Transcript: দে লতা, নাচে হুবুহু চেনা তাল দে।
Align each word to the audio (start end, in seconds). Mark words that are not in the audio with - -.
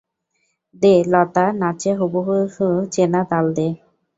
দে 0.75 0.93
লতা, 1.11 1.45
নাচে 1.61 1.91
হুবুহু 1.99 2.35
চেনা 2.93 3.21
তাল 3.31 3.45
দে। 3.57 3.67